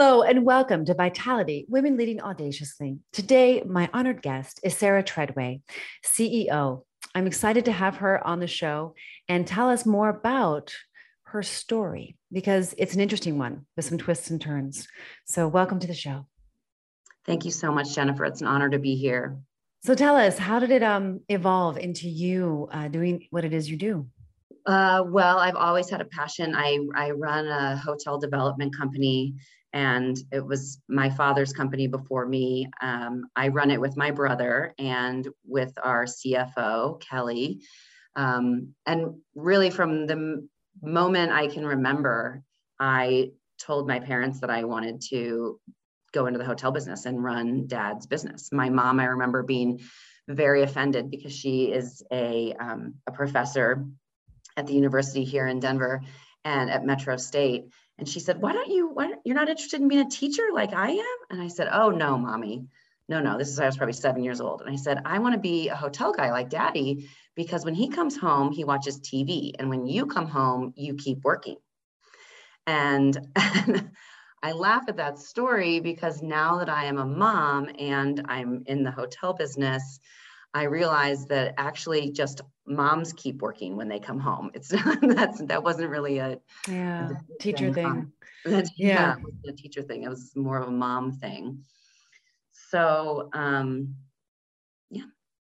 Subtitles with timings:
[0.00, 2.98] Hello and welcome to Vitality Women Leading Audaciously.
[3.12, 5.60] Today, my honored guest is Sarah Treadway,
[6.04, 6.84] CEO.
[7.16, 8.94] I'm excited to have her on the show
[9.28, 10.72] and tell us more about
[11.24, 14.86] her story because it's an interesting one with some twists and turns.
[15.26, 16.28] So, welcome to the show.
[17.26, 18.24] Thank you so much, Jennifer.
[18.24, 19.36] It's an honor to be here.
[19.82, 23.68] So, tell us, how did it um, evolve into you uh, doing what it is
[23.68, 24.06] you do?
[24.64, 26.54] Uh, well, I've always had a passion.
[26.54, 29.34] I, I run a hotel development company
[29.72, 32.70] and it was my father's company before me.
[32.80, 37.62] Um, I run it with my brother and with our CFO, Kelly.
[38.16, 40.48] Um, and really, from the
[40.82, 42.42] moment I can remember,
[42.80, 45.60] I told my parents that I wanted to
[46.12, 48.50] go into the hotel business and run dad's business.
[48.52, 49.80] My mom, I remember being
[50.26, 53.84] very offended because she is a, um, a professor
[54.56, 56.02] at the university here in Denver
[56.44, 57.66] and at Metro State
[57.98, 60.48] and she said, why don't you, why don't, you're not interested in being a teacher
[60.52, 61.16] like I am?
[61.30, 62.66] And I said, oh no, mommy,
[63.08, 64.60] no, no, this is, I was probably seven years old.
[64.60, 67.88] And I said, I want to be a hotel guy like daddy, because when he
[67.88, 69.52] comes home, he watches TV.
[69.58, 71.56] And when you come home, you keep working.
[72.66, 73.90] And, and
[74.42, 78.84] I laugh at that story because now that I am a mom and I'm in
[78.84, 79.98] the hotel business,
[80.58, 84.50] I realized that actually just moms keep working when they come home.
[84.54, 84.68] It's
[85.02, 88.10] that's that wasn't really a yeah a teacher thing.
[88.44, 88.64] thing.
[88.76, 89.16] yeah, yeah
[89.48, 90.02] a teacher thing.
[90.02, 91.64] It was more of a mom thing.
[92.70, 93.94] So um,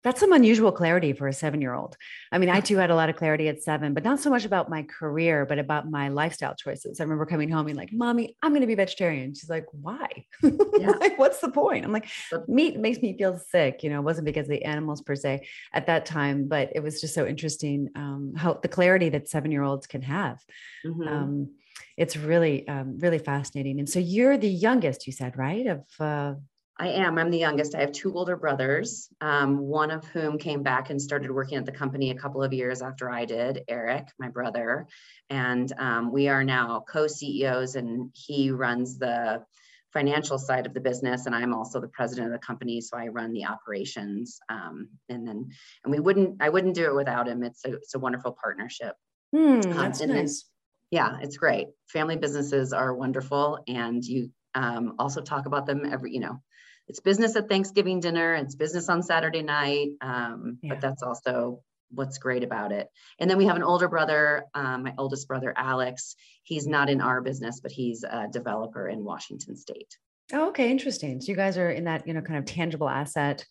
[0.05, 1.97] that's some unusual clarity for a seven year old.
[2.31, 4.45] I mean, I too had a lot of clarity at seven, but not so much
[4.45, 7.01] about my career, but about my lifestyle choices.
[7.01, 9.35] I remember coming home and like, Mommy, I'm going to be vegetarian.
[9.35, 10.09] She's like, Why?
[10.75, 10.91] Yeah.
[10.91, 11.85] like, What's the point?
[11.85, 12.09] I'm like,
[12.47, 13.83] Meat makes me feel sick.
[13.83, 16.81] You know, it wasn't because of the animals per se at that time, but it
[16.81, 20.39] was just so interesting um, how the clarity that seven year olds can have.
[20.85, 21.09] Mm-hmm.
[21.09, 21.51] Um,
[21.97, 23.79] it's really, um, really fascinating.
[23.79, 25.67] And so you're the youngest, you said, right?
[25.67, 26.35] Of uh,
[26.77, 27.19] I am.
[27.19, 27.77] I'm the youngest.
[27.77, 31.67] I have two older brothers, um, one of whom came back and started working at
[31.67, 34.89] the company a couple of years after I did, Eric, my brother.
[35.31, 39.45] And um, we are now co CEOs, and he runs the
[39.93, 43.07] financial side of the business and i'm also the president of the company so i
[43.07, 45.49] run the operations um, and then
[45.85, 48.97] and we wouldn't i wouldn't do it without him it's a, it's a wonderful partnership
[49.33, 50.47] hmm, that's um, nice.
[50.91, 56.13] yeah it's great family businesses are wonderful and you um, also talk about them every
[56.13, 56.43] you know
[56.89, 60.75] it's business at Thanksgiving dinner, it's business on Saturday night, um, yeah.
[60.75, 62.89] but that's also what's great about it.
[63.19, 66.17] And then we have an older brother, um, my oldest brother, Alex.
[66.43, 69.97] He's not in our business, but he's a developer in Washington State.
[70.33, 71.21] Oh, okay, interesting.
[71.21, 73.45] So you guys are in that, you know, kind of tangible asset,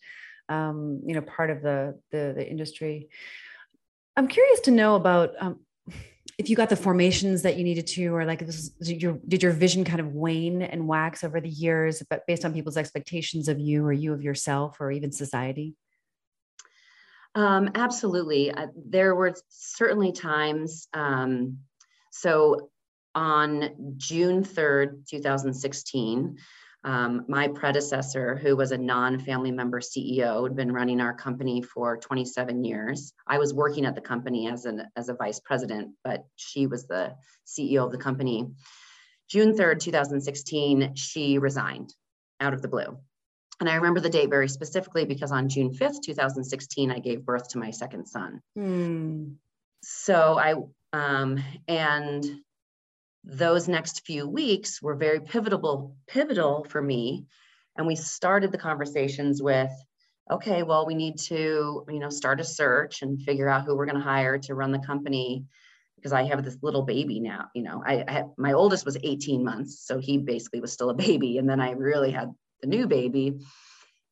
[0.48, 3.08] um, you know, part of the the, the industry.
[4.16, 5.60] I'm curious to know about um,
[6.38, 9.42] if you got the formations that you needed to, or like this, did your did
[9.42, 13.48] your vision kind of wane and wax over the years, but based on people's expectations
[13.48, 15.74] of you, or you of yourself, or even society?
[17.34, 18.52] Um, absolutely.
[18.52, 20.88] Uh, there were certainly times.
[20.92, 21.58] Um,
[22.10, 22.70] so
[23.14, 26.38] on June 3rd, 2016,
[26.84, 31.62] um, my predecessor, who was a non family member CEO, had been running our company
[31.62, 33.14] for 27 years.
[33.26, 36.86] I was working at the company as, an, as a vice president, but she was
[36.86, 37.14] the
[37.46, 38.48] CEO of the company.
[39.30, 41.94] June 3rd, 2016, she resigned
[42.40, 42.98] out of the blue.
[43.60, 47.48] And I remember the date very specifically because on June 5th, 2016, I gave birth
[47.50, 48.42] to my second son.
[48.56, 49.34] Hmm.
[49.82, 50.54] So I,
[50.92, 52.24] um, and
[53.24, 57.26] those next few weeks were very pivotal pivotal for me.
[57.76, 59.72] And we started the conversations with
[60.30, 63.84] okay well we need to you know start a search and figure out who we're
[63.84, 65.44] going to hire to run the company
[65.96, 67.82] because i have this little baby now you know.
[67.84, 71.36] I, I had, my oldest was 18 months so he basically was still a baby
[71.36, 72.32] and then i really had
[72.64, 73.40] the new baby.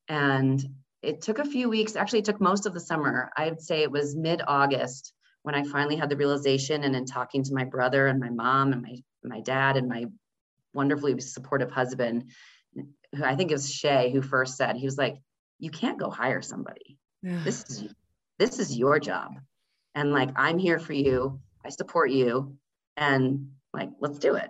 [0.07, 0.63] And
[1.01, 3.31] it took a few weeks actually it took most of the summer.
[3.35, 5.13] I'd say it was mid-august
[5.43, 8.73] when I finally had the realization and in talking to my brother and my mom
[8.73, 10.05] and my, my dad and my
[10.73, 12.31] wonderfully supportive husband,
[12.75, 15.17] who I think it was Shay who first said, he was like,
[15.59, 16.97] you can't go hire somebody.
[17.21, 17.41] Yeah.
[17.43, 17.93] This is
[18.39, 19.35] this is your job.
[19.95, 21.39] And like I'm here for you.
[21.63, 22.57] I support you.
[22.97, 24.49] And like let's do it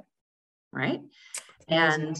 [0.71, 1.01] right
[1.69, 2.17] and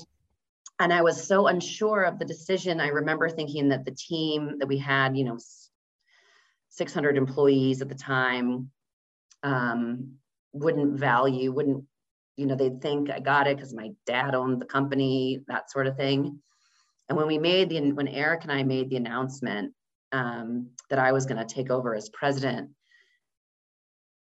[0.80, 4.68] and i was so unsure of the decision i remember thinking that the team that
[4.68, 5.38] we had you know
[6.74, 8.72] 600 employees at the time
[9.44, 10.14] um,
[10.54, 11.84] wouldn't value wouldn't
[12.36, 15.88] you know they'd think i got it because my dad owned the company that sort
[15.88, 16.40] of thing.
[17.10, 19.74] And when we made the when eric and i made the announcement
[20.12, 22.72] um, that i was going to take over as president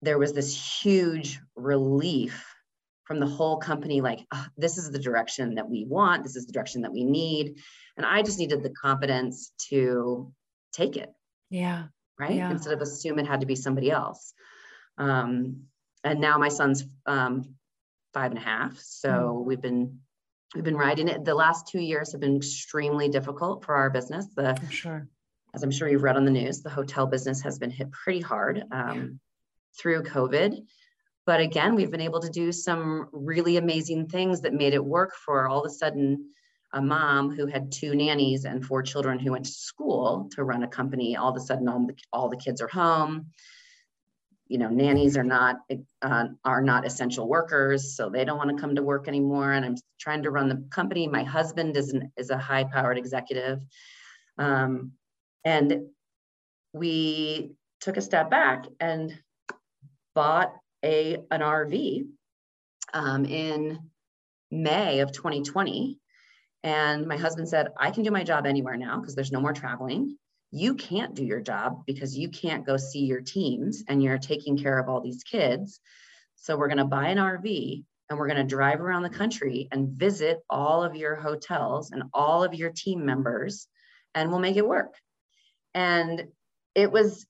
[0.02, 2.44] there was this huge relief
[3.02, 6.46] from the whole company like oh, this is the direction that we want this is
[6.46, 7.56] the direction that we need.
[7.96, 10.32] And i just needed the confidence to
[10.72, 11.12] take it.
[11.50, 11.86] Yeah
[12.18, 12.34] right?
[12.34, 12.50] Yeah.
[12.50, 14.32] instead of assume it had to be somebody else.
[14.96, 15.64] Um,
[16.04, 17.54] and now my son's um,
[18.12, 18.78] five and a half.
[18.78, 19.44] So mm.
[19.44, 20.00] we've been
[20.54, 21.24] we've been riding it.
[21.24, 24.26] The last two years have been extremely difficult for our business.
[24.34, 25.08] The I'm sure.
[25.54, 28.20] as i'm sure you've read on the news the hotel business has been hit pretty
[28.20, 29.06] hard um, yeah.
[29.78, 30.58] through covid.
[31.26, 35.14] But again, we've been able to do some really amazing things that made it work
[35.14, 36.30] for all of a sudden
[36.72, 40.62] a mom who had two nannies and four children who went to school to run
[40.62, 41.16] a company.
[41.16, 43.26] All of a sudden, all the, all the kids are home.
[44.48, 45.56] You know, nannies are not
[46.02, 49.52] uh, are not essential workers, so they don't want to come to work anymore.
[49.52, 51.06] And I'm trying to run the company.
[51.06, 53.60] My husband is an, is a high powered executive,
[54.38, 54.92] um,
[55.44, 55.88] and
[56.72, 59.18] we took a step back and
[60.14, 62.06] bought a an RV
[62.94, 63.78] um, in
[64.50, 65.98] May of 2020.
[66.62, 69.52] And my husband said, I can do my job anywhere now because there's no more
[69.52, 70.16] traveling.
[70.50, 74.58] You can't do your job because you can't go see your teams and you're taking
[74.58, 75.80] care of all these kids.
[76.36, 79.68] So we're going to buy an RV and we're going to drive around the country
[79.70, 83.66] and visit all of your hotels and all of your team members
[84.14, 84.94] and we'll make it work.
[85.74, 86.28] And
[86.74, 87.26] it was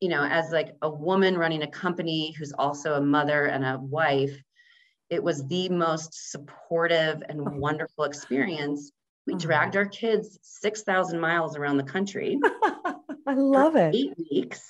[0.00, 3.78] you know, as like a woman running a company who's also a mother and a
[3.78, 4.34] wife,
[5.10, 7.50] it was the most supportive and oh.
[7.56, 8.92] wonderful experience.
[9.26, 9.38] We oh.
[9.38, 12.38] dragged our kids 6,000 miles around the country.
[13.26, 13.94] I love it.
[13.94, 14.64] Eight weeks.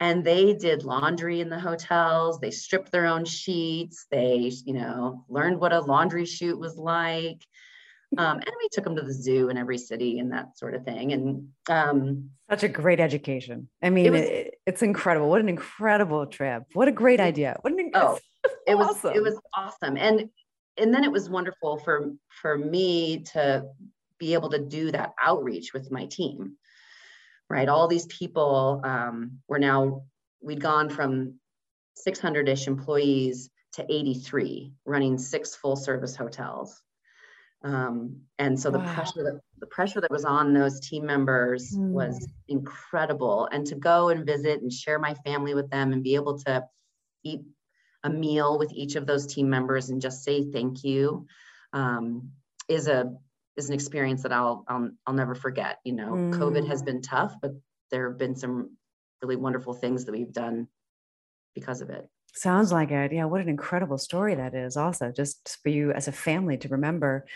[0.00, 2.38] And they did laundry in the hotels.
[2.38, 4.06] They stripped their own sheets.
[4.10, 7.44] They, you know, learned what a laundry chute was like.
[8.16, 10.84] Um, and we took them to the zoo in every city and that sort of
[10.84, 11.12] thing.
[11.12, 13.68] And um, such a great education.
[13.82, 15.28] I mean, it was, it, it's incredible.
[15.28, 16.64] What an incredible trip.
[16.72, 17.58] What a great idea.
[17.60, 18.18] What an oh,
[18.66, 19.14] it was awesome.
[19.14, 19.96] it was awesome.
[19.96, 20.30] And
[20.76, 23.64] and then it was wonderful for for me to
[24.18, 26.56] be able to do that outreach with my team.
[27.50, 30.02] Right, all these people um, were now
[30.42, 31.40] we'd gone from
[32.06, 36.82] 600-ish employees to 83, running six full service hotels
[37.62, 38.94] um, and so the wow.
[38.94, 41.90] pressure that the pressure that was on those team members mm.
[41.90, 46.14] was incredible and to go and visit and share my family with them and be
[46.14, 46.64] able to
[47.24, 47.40] eat
[48.04, 51.26] a meal with each of those team members and just say thank you
[51.72, 52.30] um,
[52.68, 53.14] is a
[53.56, 56.34] is an experience that I'll I'll, I'll never forget you know mm.
[56.34, 57.52] covid has been tough but
[57.90, 58.76] there have been some
[59.22, 60.68] really wonderful things that we've done
[61.54, 63.12] because of it Sounds like it.
[63.12, 63.24] Yeah.
[63.24, 67.26] What an incredible story that is, also, just for you as a family to remember.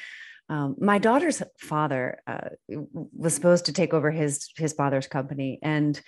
[0.48, 6.00] Um, my daughter's father uh, was supposed to take over his his father's company, and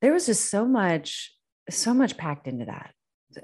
[0.00, 1.32] there was just so much,
[1.68, 2.92] so much packed into that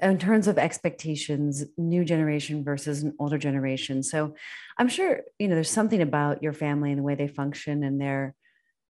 [0.03, 4.03] in terms of expectations, new generation versus an older generation.
[4.03, 4.35] So,
[4.79, 8.01] I'm sure you know there's something about your family and the way they function and
[8.01, 8.35] their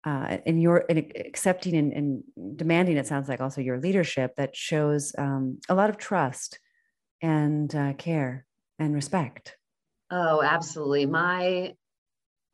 [0.05, 2.23] uh, and your and accepting and, and,
[2.55, 6.59] demanding it sounds like also your leadership that shows um, a lot of trust
[7.21, 8.45] and uh, care
[8.77, 9.57] and respect.
[10.11, 11.05] Oh absolutely.
[11.05, 11.73] My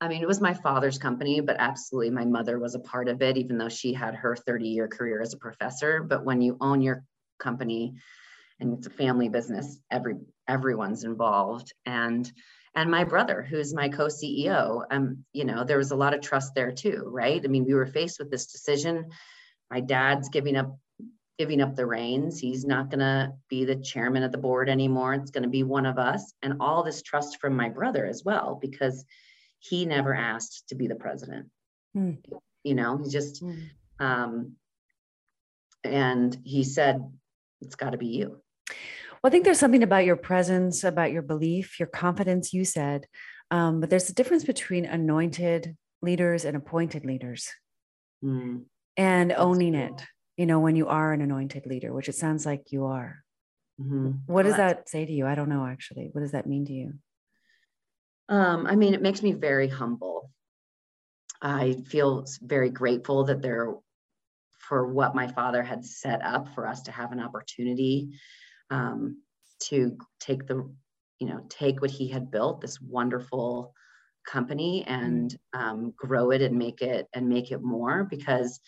[0.01, 3.21] i mean it was my father's company but absolutely my mother was a part of
[3.21, 6.03] it even though she had her 30 year career as a professor.
[6.03, 7.03] But when you own your
[7.39, 7.95] company
[8.59, 10.15] and it's a family business every
[10.47, 11.73] everyone's involved.
[11.85, 12.31] And
[12.75, 16.53] and my brother who's my co-ceo um you know there was a lot of trust
[16.55, 17.41] there too right?
[17.43, 19.05] I mean we were faced with this decision.
[19.71, 20.77] My dad's giving up
[21.37, 22.39] giving up the reins.
[22.39, 25.13] He's not going to be the chairman of the board anymore.
[25.15, 26.31] It's going to be one of us.
[26.41, 29.03] And all this trust from my brother as well because
[29.59, 31.47] he never asked to be the president.
[31.95, 32.17] Mm.
[32.65, 33.69] you know he just mm.
[34.01, 34.57] um
[35.85, 37.09] and he said
[37.61, 41.21] it's got to be you well, I think there's something about your presence, about your
[41.21, 43.05] belief, your confidence, you said.
[43.51, 47.49] Um, but there's a difference between anointed leaders and appointed leaders
[48.23, 48.63] mm.
[48.97, 50.03] and owning it,
[50.37, 53.23] you know, when you are an anointed leader, which it sounds like you are.
[53.81, 54.11] Mm-hmm.
[54.27, 55.25] What does that say to you?
[55.25, 56.09] I don't know actually.
[56.11, 56.93] What does that mean to you?
[58.29, 60.31] Um, I mean, it makes me very humble.
[61.41, 63.73] I feel very grateful that there
[64.59, 68.17] for what my father had set up for us to have an opportunity
[68.69, 69.21] um,
[69.63, 70.69] to take the,
[71.19, 73.73] you know, take what he had built, this wonderful
[74.25, 78.59] company and um, grow it and make it and make it more because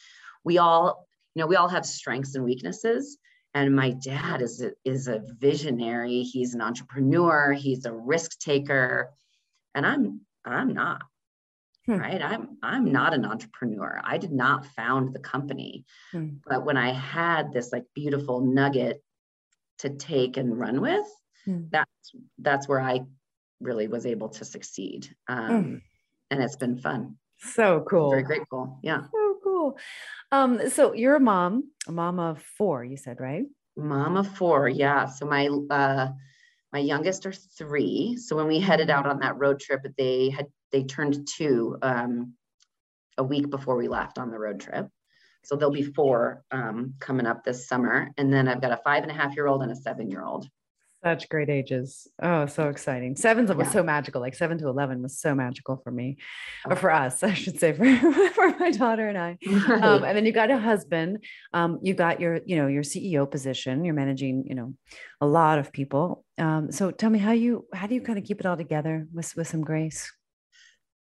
[0.43, 3.17] we all, you know, we all have strengths and weaknesses.
[3.53, 6.21] And my dad is a, is a visionary.
[6.21, 7.53] He's an entrepreneur.
[7.53, 9.09] He's a risk taker,
[9.73, 11.01] and I'm I'm not.
[11.87, 11.97] Hmm.
[11.97, 12.21] Right.
[12.21, 13.99] I'm I'm not an entrepreneur.
[14.03, 15.85] I did not found the company.
[16.11, 16.35] Hmm.
[16.45, 19.01] But when I had this like beautiful nugget
[19.79, 21.05] to take and run with,
[21.45, 21.63] hmm.
[21.69, 23.01] that's that's where I
[23.59, 25.13] really was able to succeed.
[25.27, 25.75] Um, hmm.
[26.31, 27.17] and it's been fun.
[27.39, 28.09] So cool.
[28.09, 28.79] Very grateful.
[28.81, 29.03] Yeah.
[29.11, 29.77] So cool.
[30.31, 33.45] Um, so you're a mom, a mom of four, you said, right?
[33.75, 35.05] Mom of four, yeah.
[35.05, 36.09] So my uh
[36.73, 38.17] my youngest are three.
[38.17, 42.33] So when we headed out on that road trip, they had they turned two um,
[43.17, 44.89] a week before we left on the road trip.
[45.47, 48.11] So there'll be four um, coming up this summer.
[48.17, 50.21] And then I've got a five and a half year old and a seven year
[50.21, 50.45] old.
[51.01, 52.05] Such great ages.
[52.21, 53.15] Oh, so exciting.
[53.15, 53.71] Seven's was yeah.
[53.71, 54.19] so magical.
[54.19, 56.17] Like seven to 11 was so magical for me,
[56.65, 57.85] or for us, I should say, for,
[58.35, 59.37] for my daughter and I.
[59.47, 59.83] Right.
[59.83, 61.23] Um, and then you got a husband.
[61.53, 63.85] Um, you got your, you know, your CEO position.
[63.85, 64.73] You're managing, you know,
[65.21, 66.25] a lot of people.
[66.37, 69.07] Um, so tell me how you, how do you kind of keep it all together
[69.13, 70.11] with, with some grace?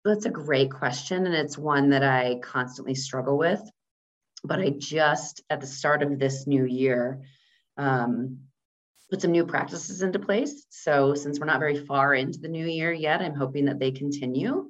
[0.05, 1.25] That's a great question.
[1.25, 3.63] And it's one that I constantly struggle with.
[4.45, 7.23] But I just, at the start of this new year,
[7.77, 8.39] um,
[9.11, 10.67] put some new practices into place.
[10.71, 13.91] So since we're not very far into the new year yet, I'm hoping that they
[13.91, 14.69] continue.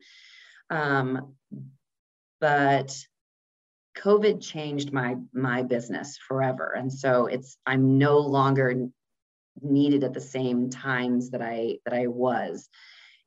[0.71, 1.35] Um,
[2.41, 2.97] but
[3.97, 8.89] COVID changed my my business forever, and so it's I'm no longer
[9.61, 12.69] needed at the same times that I that I was,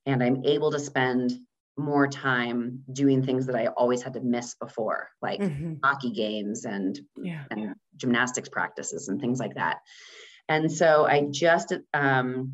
[0.06, 1.34] and I'm able to spend
[1.78, 5.76] more time doing things that I always had to miss before, like mm-hmm.
[5.84, 7.44] hockey games and yeah.
[7.50, 9.80] and gymnastics practices and things like that.
[10.50, 12.54] And so I just um,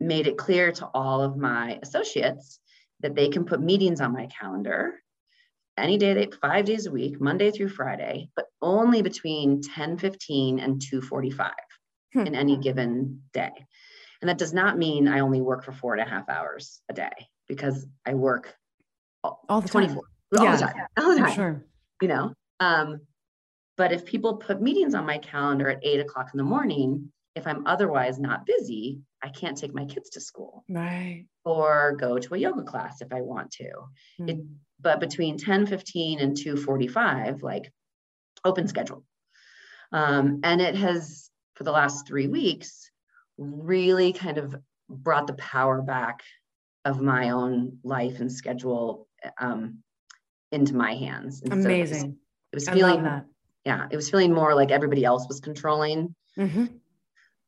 [0.00, 2.60] made it clear to all of my associates
[3.00, 4.94] that they can put meetings on my calendar
[5.76, 10.60] any day, they, five days a week, Monday through Friday, but only between 10 15
[10.60, 11.50] and 2 45
[12.12, 12.20] hmm.
[12.20, 13.50] in any given day.
[14.20, 16.94] And that does not mean I only work for four and a half hours a
[16.94, 17.10] day
[17.48, 18.54] because I work
[19.22, 20.02] all, all the 24
[20.36, 20.46] time.
[20.46, 20.74] all the time.
[20.98, 21.34] All the time.
[21.34, 21.64] Sure.
[22.02, 23.00] You know, um,
[23.76, 27.46] but if people put meetings on my calendar at eight o'clock in the morning, if
[27.46, 30.64] I'm otherwise not busy, I can't take my kids to school.
[30.68, 31.26] Right.
[31.44, 33.70] Or go to a yoga class if I want to.
[34.20, 34.30] Mm.
[34.30, 34.38] It,
[34.80, 37.72] but between 10 15 and 245, like
[38.44, 39.04] open schedule.
[39.92, 42.90] Um, and it has, for the last three weeks,
[43.38, 44.54] really kind of
[44.88, 46.22] brought the power back
[46.84, 49.78] of my own life and schedule um,
[50.52, 51.42] into my hands.
[51.42, 52.00] And Amazing.
[52.00, 52.10] So it
[52.54, 53.22] was, it was feeling
[53.64, 56.66] yeah, it was feeling more like everybody else was controlling mm-hmm.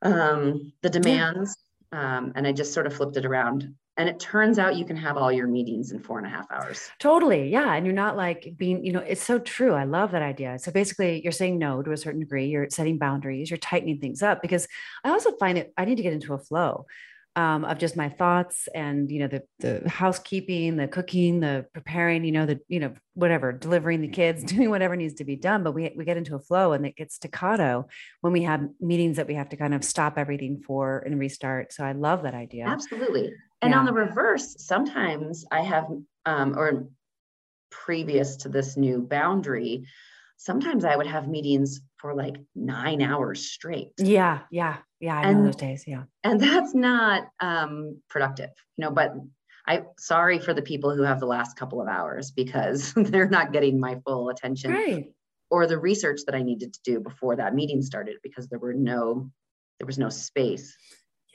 [0.03, 1.57] um, the demands.
[1.93, 2.19] Yeah.
[2.19, 3.75] Um, and I just sort of flipped it around.
[3.99, 6.51] And it turns out you can have all your meetings in four and a half
[6.51, 6.91] hours.
[6.99, 7.49] Totally.
[7.49, 7.75] Yeah.
[7.75, 9.73] And you're not like being, you know, it's so true.
[9.73, 10.59] I love that idea.
[10.59, 14.23] So basically, you're saying no to a certain degree, you're setting boundaries, you're tightening things
[14.23, 14.69] up because
[15.05, 16.87] I also find it, I need to get into a flow
[17.37, 22.25] um, of just my thoughts and you know the the housekeeping, the cooking, the preparing,
[22.25, 25.63] you know the you know whatever, delivering the kids, doing whatever needs to be done.
[25.63, 27.87] But we we get into a flow and it gets staccato
[28.23, 31.73] when we have meetings that we have to kind of stop everything for and restart.
[31.73, 32.67] So I love that idea.
[32.67, 33.33] Absolutely.
[33.63, 33.79] And yeah.
[33.79, 35.87] on the reverse, sometimes I have
[36.25, 36.89] um, or
[37.71, 39.87] previous to this new boundary,
[40.37, 43.93] sometimes I would have meetings for like nine hours straight.
[43.99, 44.79] Yeah, yeah.
[45.01, 45.85] Yeah, I and, know those days.
[45.87, 46.05] Yeah.
[46.25, 49.15] And that's not um, productive, you know, but
[49.67, 53.53] I sorry for the people who have the last couple of hours because they're not
[53.53, 54.73] getting my full attention.
[54.73, 55.07] Right.
[55.51, 58.75] Or the research that I needed to do before that meeting started because there were
[58.75, 59.31] no
[59.79, 60.77] there was no space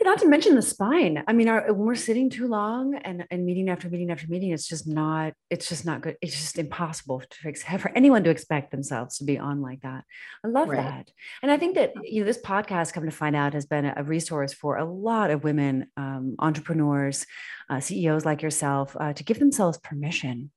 [0.05, 1.24] not to mention the spine.
[1.27, 4.51] I mean, our, when we're sitting too long and, and meeting after meeting after meeting,
[4.51, 6.17] it's just not, it's just not good.
[6.22, 10.03] It's just impossible to for anyone to expect themselves to be on like that.
[10.43, 10.77] I love right.
[10.77, 11.12] that.
[11.41, 14.03] And I think that you know, this podcast, come to find out, has been a
[14.03, 17.25] resource for a lot of women um, entrepreneurs,
[17.70, 20.51] uh, CEOs like yourself, uh, to give themselves permission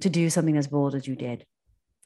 [0.00, 1.44] to do something as bold as you did.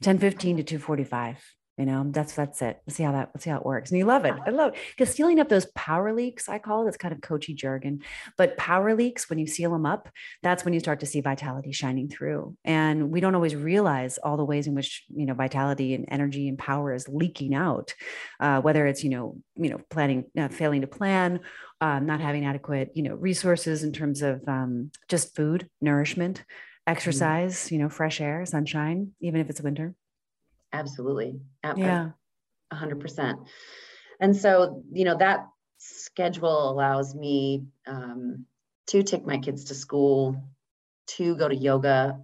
[0.00, 1.38] 1015 to 245
[1.82, 2.80] you know, that's that's it.
[2.86, 3.90] Let's see how that let's see how it works.
[3.90, 4.34] And you love it.
[4.46, 4.78] I love it.
[4.96, 8.02] Because sealing up those power leaks, I call it, it's kind of coachy jargon.
[8.38, 10.08] But power leaks, when you seal them up,
[10.44, 12.56] that's when you start to see vitality shining through.
[12.64, 16.46] And we don't always realize all the ways in which you know vitality and energy
[16.46, 17.94] and power is leaking out.
[18.38, 21.40] Uh, whether it's you know you know planning uh, failing to plan,
[21.80, 26.92] um, not having adequate you know resources in terms of um, just food, nourishment, mm-hmm.
[26.92, 27.74] exercise, mm-hmm.
[27.74, 29.96] you know, fresh air, sunshine, even if it's winter.
[30.72, 31.40] Absolutely.
[31.64, 32.10] Yeah.
[32.72, 33.38] hundred percent.
[34.20, 35.48] And so, you know, that
[35.78, 38.46] schedule allows me um,
[38.86, 40.36] to take my kids to school,
[41.08, 42.20] to go to yoga,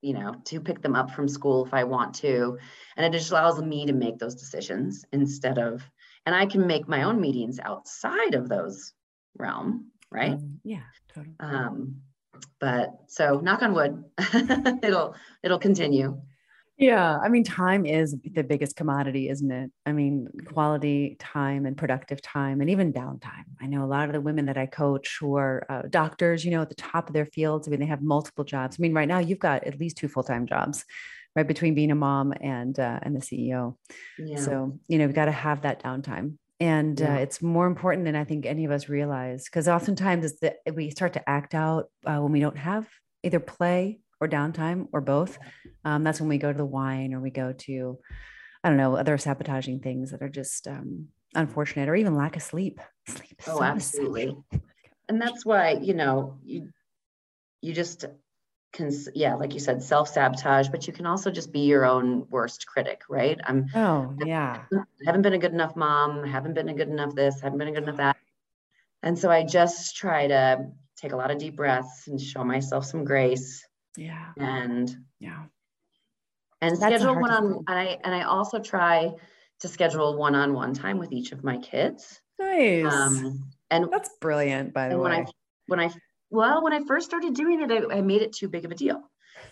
[0.00, 2.58] you know, to pick them up from school if I want to.
[2.96, 5.82] And it just allows me to make those decisions instead of,
[6.24, 8.92] and I can make my own meetings outside of those
[9.38, 10.32] realm, right?
[10.32, 10.82] Um, yeah,
[11.14, 11.34] totally.
[11.40, 12.02] Um,
[12.60, 14.04] but so knock on wood,
[14.82, 16.20] it'll it'll continue.
[16.78, 17.18] Yeah.
[17.18, 19.70] I mean, time is the biggest commodity, isn't it?
[19.86, 23.44] I mean, quality time and productive time and even downtime.
[23.60, 26.50] I know a lot of the women that I coach who are uh, doctors, you
[26.50, 27.66] know, at the top of their fields.
[27.66, 28.76] I mean, they have multiple jobs.
[28.78, 30.84] I mean, right now you've got at least two full time jobs,
[31.34, 31.48] right?
[31.48, 33.76] Between being a mom and, uh, and the CEO.
[34.18, 34.36] Yeah.
[34.36, 36.36] So, you know, we've got to have that downtime.
[36.60, 37.16] And yeah.
[37.16, 40.56] uh, it's more important than I think any of us realize because oftentimes it's that
[40.74, 42.86] we start to act out uh, when we don't have
[43.22, 45.38] either play or downtime or both.
[45.84, 47.98] Um, that's when we go to the wine or we go to,
[48.62, 52.42] I don't know, other sabotaging things that are just um, unfortunate or even lack of
[52.42, 52.80] sleep.
[53.08, 53.42] Sleep.
[53.46, 54.36] oh, so absolutely.
[55.08, 56.70] And that's why, you know, you,
[57.62, 58.06] you just
[58.72, 62.26] can, yeah, like you said, self sabotage, but you can also just be your own
[62.28, 63.38] worst critic, right?
[63.44, 64.62] I'm, oh, yeah.
[64.74, 67.68] I haven't been a good enough mom, haven't been a good enough this, haven't been
[67.68, 68.16] a good enough that.
[69.02, 72.84] And so I just try to take a lot of deep breaths and show myself
[72.84, 73.65] some grace
[73.96, 74.32] yeah.
[74.36, 75.44] And yeah.
[76.60, 79.12] And That's schedule one on and I and I also try
[79.60, 82.20] to schedule one-on-one time with each of my kids.
[82.38, 82.92] Nice.
[82.92, 85.02] Um, and that's brilliant, by the way.
[85.02, 85.26] When I
[85.66, 85.90] when I
[86.30, 88.74] well, when I first started doing it, I, I made it too big of a
[88.74, 89.00] deal.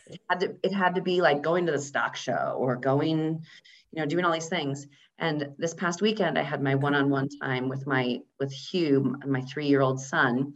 [0.07, 3.45] It had to it had to be like going to the stock show or going,
[3.93, 4.87] you know, doing all these things.
[5.19, 10.01] And this past weekend, I had my one-on-one time with my with Hugh, my three-year-old
[10.01, 10.55] son,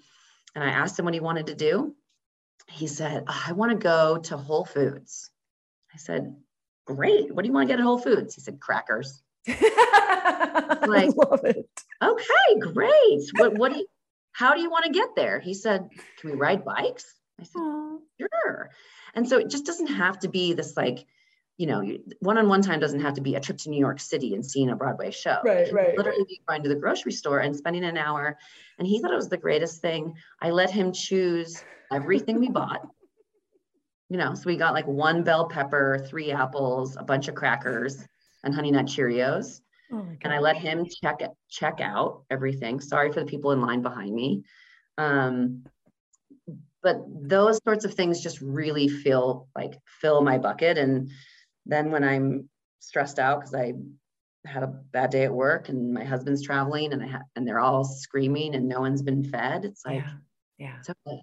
[0.54, 1.94] and I asked him what he wanted to do
[2.68, 5.30] he said, I want to go to Whole Foods.
[5.92, 6.36] I said,
[6.86, 7.34] Great.
[7.34, 8.34] What do you want to get at Whole Foods?
[8.34, 9.22] He said, Crackers.
[9.46, 11.68] like, I love it.
[12.02, 13.22] Okay, great.
[13.36, 13.86] What, what do you,
[14.32, 15.40] how do you want to get there?
[15.40, 15.88] He said,
[16.20, 17.04] Can we ride bikes?
[17.40, 17.98] I said, Aww.
[18.20, 18.70] Sure.
[19.14, 21.06] And so it just doesn't have to be this like,
[21.56, 21.82] you know,
[22.20, 24.76] one-on-one time doesn't have to be a trip to New York City and seeing a
[24.76, 25.38] Broadway show.
[25.44, 25.96] Right, right.
[25.96, 26.46] Literally right.
[26.46, 28.38] going to the grocery store and spending an hour.
[28.78, 30.14] And he thought it was the greatest thing.
[30.40, 32.86] I let him choose everything we bought.
[34.08, 38.06] You know, so we got like one bell pepper, three apples, a bunch of crackers,
[38.42, 39.60] and honey nut Cheerios.
[39.92, 42.80] Oh and I let him check it, check out everything.
[42.80, 44.42] Sorry for the people in line behind me.
[44.98, 45.64] Um,
[46.82, 50.78] but those sorts of things just really feel like fill my bucket.
[50.78, 51.10] And
[51.66, 52.48] then when I'm
[52.80, 53.72] stressed out because I
[54.44, 57.60] had a bad day at work and my husband's traveling and I ha- and they're
[57.60, 60.12] all screaming and no one's been fed, it's like, yeah,
[60.58, 60.76] yeah.
[60.78, 61.20] it's okay.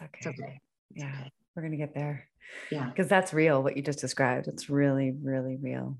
[0.00, 0.30] It's okay.
[0.30, 0.60] It's okay.
[0.90, 1.20] It's yeah.
[1.20, 1.30] Okay.
[1.54, 2.28] We're going to get there.
[2.70, 2.86] Yeah.
[2.86, 4.48] Because that's real, what you just described.
[4.48, 5.98] It's really, really real.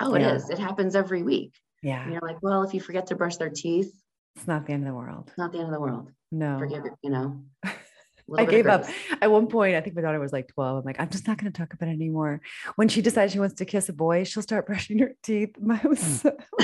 [0.00, 0.32] Oh, yeah.
[0.32, 0.50] it is.
[0.50, 1.54] It happens every week.
[1.82, 2.02] Yeah.
[2.02, 3.92] And you're like, well, if you forget to brush their teeth,
[4.36, 5.24] it's not the end of the world.
[5.28, 6.10] It's not the end of the world.
[6.30, 6.58] No.
[6.58, 7.42] Forgive it, you know.
[8.38, 8.84] I gave up.
[9.20, 10.78] At one point, I think my daughter was like 12.
[10.78, 12.40] I'm like, I'm just not going to talk about it anymore.
[12.76, 15.56] When she decides she wants to kiss a boy, she'll start brushing her teeth.
[15.60, 16.24] My was,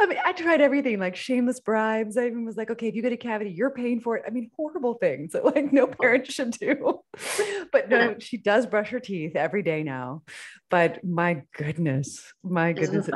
[0.00, 2.16] I mean, I tried everything like shameless bribes.
[2.16, 4.24] I even was like, okay, if you get a cavity, you're paying for it.
[4.26, 7.00] I mean, horrible things that like no parent should do.
[7.72, 10.22] but no, she does brush her teeth every day now.
[10.70, 13.14] But my goodness, my goodness, it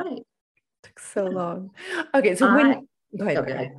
[0.83, 1.71] took so long.
[2.13, 3.37] Okay, so when go ahead.
[3.37, 3.71] Okay.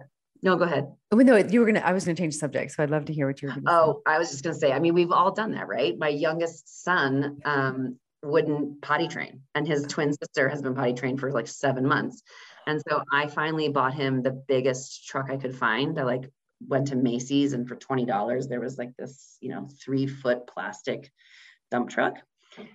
[0.44, 0.88] No, go ahead.
[1.12, 1.81] Oh, no, you were gonna.
[1.81, 3.66] I was gonna change the subject, so I'd love to hear what you were gonna.
[3.68, 4.12] Oh, say.
[4.12, 4.72] I was just gonna say.
[4.72, 5.96] I mean, we've all done that, right?
[5.96, 11.20] My youngest son um, wouldn't potty train, and his twin sister has been potty trained
[11.20, 12.22] for like seven months.
[12.66, 15.98] And so I finally bought him the biggest truck I could find.
[15.98, 16.30] I like
[16.68, 21.11] went to Macy's and for $20, there was like this, you know, three foot plastic
[21.70, 22.16] dump truck.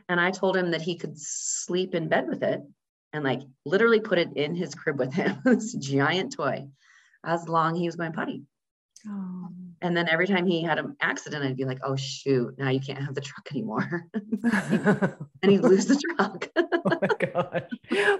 [0.09, 2.61] And I told him that he could sleep in bed with it
[3.13, 6.67] and like literally put it in his crib with him, this giant toy,
[7.25, 8.43] as long he was going potty.
[9.07, 9.49] Oh.
[9.81, 12.79] And then every time he had an accident, I'd be like, oh, shoot, now you
[12.79, 14.07] can't have the truck anymore.
[14.13, 16.49] and he'd lose the truck.
[16.55, 17.67] oh my God.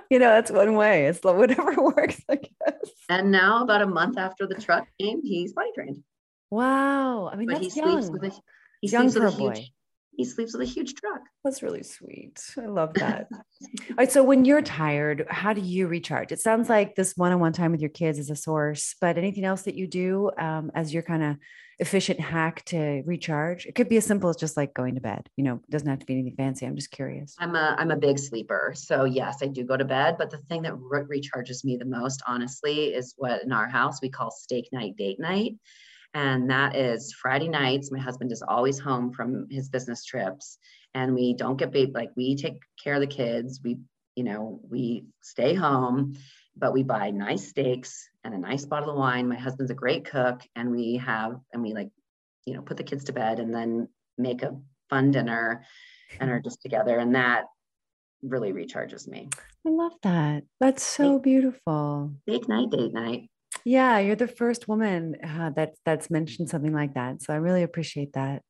[0.10, 1.08] You know, that's one way.
[1.08, 2.92] It's whatever works, I guess.
[3.10, 6.04] And now, about a month after the truck came, he's potty trained.
[6.52, 7.30] Wow.
[7.30, 8.02] I mean, but he young.
[8.02, 8.40] sleeps with a,
[8.82, 9.72] he young sleeps with a huge,
[10.18, 11.22] he sleeps with a huge truck.
[11.44, 12.42] That's really sweet.
[12.58, 13.28] I love that.
[13.32, 14.12] All right.
[14.12, 16.32] So when you're tired, how do you recharge?
[16.32, 19.62] It sounds like this one-on-one time with your kids is a source, but anything else
[19.62, 21.38] that you do um, as your kind of
[21.80, 23.68] efficient hack to recharge?
[23.68, 25.30] It could be as simple as just like going to bed.
[25.38, 26.66] You know, it doesn't have to be anything fancy.
[26.66, 27.36] I'm just curious.
[27.38, 30.16] I'm a I'm a big sleeper, so yes, I do go to bed.
[30.18, 34.02] But the thing that re- recharges me the most, honestly, is what in our house
[34.02, 35.54] we call steak night, date night
[36.14, 37.92] and that is Friday nights.
[37.92, 40.58] My husband is always home from his business trips,
[40.94, 41.92] and we don't get baby.
[41.94, 43.60] Like we take care of the kids.
[43.64, 43.80] We,
[44.16, 46.16] you know, we stay home.
[46.60, 49.28] but we buy nice steaks and a nice bottle of wine.
[49.28, 51.90] My husband's a great cook, and we have and we like,
[52.46, 54.58] you know, put the kids to bed and then make a
[54.90, 55.66] fun dinner
[56.20, 56.98] and are just together.
[56.98, 57.46] And that
[58.24, 59.30] really recharges me.
[59.66, 60.44] I love that.
[60.60, 62.14] That's so beautiful.
[62.26, 63.30] Date night, date night.
[63.66, 67.22] Yeah, you're the first woman uh, that's that's mentioned something like that.
[67.22, 68.44] So I really appreciate that.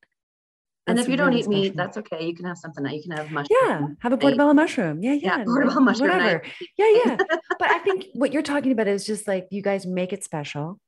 [0.88, 2.25] And if you don't eat meat, that's okay.
[2.25, 3.60] You can have something that you can have mushroom.
[3.62, 5.03] Yeah, have a portobello mushroom.
[5.03, 6.12] Yeah, yeah, yeah portobello mushroom.
[6.12, 6.43] Whatever.
[6.77, 7.17] Yeah, yeah.
[7.60, 10.79] but I think what you're talking about is just like you guys make it special,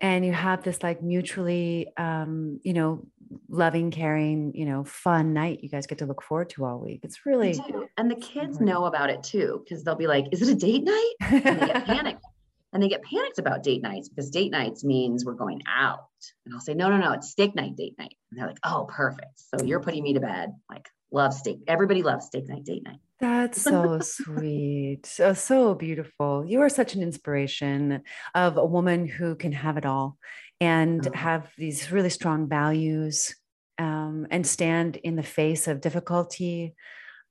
[0.00, 3.06] and you have this like mutually, um, you know,
[3.48, 7.00] loving, caring, you know, fun night you guys get to look forward to all week.
[7.02, 7.60] It's really
[7.98, 10.84] and the kids know about it too because they'll be like, "Is it a date
[10.84, 12.24] night?" And they get panicked
[12.72, 16.08] and they get panicked about date nights because date nights means we're going out.
[16.46, 18.16] And I'll say, no, no, no, it's steak night, date night.
[18.30, 19.40] And they're like, oh, perfect.
[19.54, 20.52] So you're putting me to bed.
[20.70, 21.58] Like, love steak.
[21.68, 22.98] Everybody loves steak night, date night.
[23.20, 25.04] That's so sweet.
[25.04, 26.44] So, so beautiful.
[26.46, 28.02] You are such an inspiration
[28.34, 30.16] of a woman who can have it all
[30.60, 31.16] and oh.
[31.16, 33.34] have these really strong values
[33.78, 36.74] um, and stand in the face of difficulty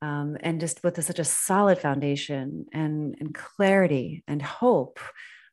[0.01, 4.99] um, and just with a, such a solid foundation and, and clarity and hope.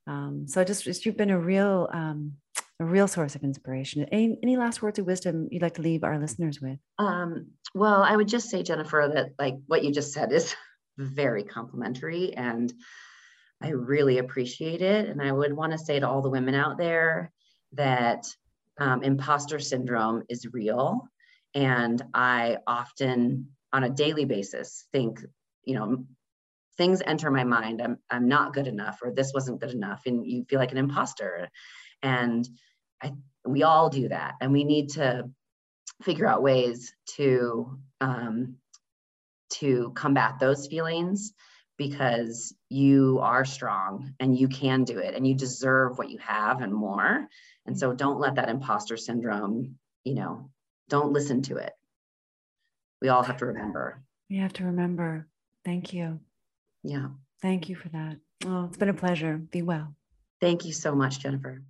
[0.07, 2.33] Um, so just, just, you've been a real um,
[2.81, 4.05] a real source of inspiration.
[4.13, 6.79] Any, any last words of wisdom you'd like to leave our listeners with?
[6.99, 10.55] Um, well, I would just say, Jennifer, that like what you just said is
[10.97, 12.73] very complimentary and
[13.61, 15.09] I really appreciate it.
[15.09, 17.33] And I would want to say to all the women out there
[17.73, 18.25] that
[18.79, 21.09] um, imposter syndrome is real.
[21.55, 25.21] And I often on a daily basis think,
[25.65, 26.05] you know,
[26.77, 27.83] things enter my mind.
[27.83, 30.79] I'm I'm not good enough, or this wasn't good enough, and you feel like an
[30.79, 31.49] imposter.
[32.03, 32.49] And
[33.03, 33.13] I
[33.45, 35.29] we all do that, and we need to
[36.03, 38.57] figure out ways to um,
[39.51, 41.33] to combat those feelings
[41.77, 46.61] because you are strong and you can do it and you deserve what you have
[46.61, 47.27] and more
[47.67, 50.51] and so don't let that imposter syndrome you know
[50.89, 51.73] don't listen to it
[53.01, 54.03] we all have to remember.
[54.31, 55.27] We have to remember.
[55.65, 56.21] Thank you.
[56.83, 57.09] Yeah.
[57.41, 58.17] Thank you for that.
[58.47, 59.37] Oh, it's been a pleasure.
[59.37, 59.95] Be well.
[60.41, 61.63] Thank you so much, Jennifer.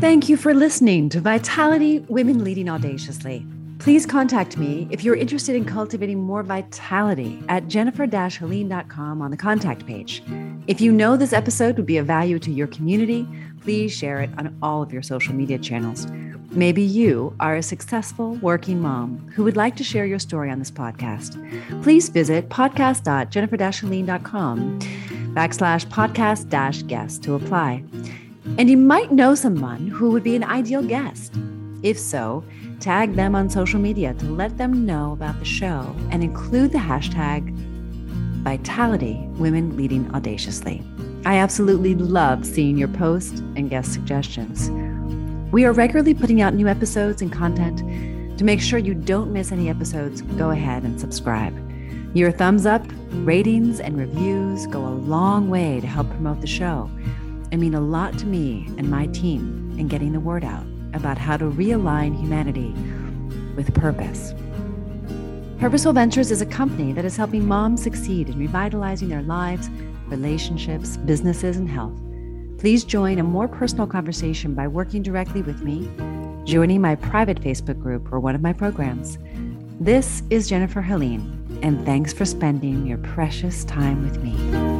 [0.00, 3.46] Thank you for listening to Vitality Women Leading Audaciously.
[3.78, 9.86] Please contact me if you're interested in cultivating more vitality at jennifer-helene.com on the contact
[9.86, 10.22] page.
[10.66, 13.28] If you know this episode would be of value to your community,
[13.60, 16.06] please share it on all of your social media channels.
[16.50, 20.60] Maybe you are a successful working mom who would like to share your story on
[20.60, 21.82] this podcast.
[21.82, 24.78] Please visit podcast.jennifer-helene.com
[25.34, 27.82] backslash podcast dash guest to apply.
[28.56, 31.34] And you might know someone who would be an ideal guest.
[31.82, 32.44] If so,
[32.84, 36.76] tag them on social media to let them know about the show and include the
[36.76, 37.50] hashtag
[38.42, 40.82] Vitality Women Leading Audaciously.
[41.24, 44.68] I absolutely love seeing your posts and guest suggestions.
[45.50, 47.78] We are regularly putting out new episodes and content.
[48.36, 51.54] To make sure you don't miss any episodes, go ahead and subscribe.
[52.14, 56.90] Your thumbs up, ratings, and reviews go a long way to help promote the show
[57.50, 61.18] and mean a lot to me and my team in getting the word out about
[61.18, 62.74] how to realign humanity
[63.56, 64.34] with purpose.
[65.58, 69.70] Purposeful Ventures is a company that is helping moms succeed in revitalizing their lives
[70.08, 71.98] relationships, businesses, and health.
[72.58, 75.88] Please join a more personal conversation by working directly with me,
[76.44, 79.18] joining my private Facebook group, or one of my programs.
[79.80, 84.73] This is Jennifer Helene, and thanks for spending your precious time with me.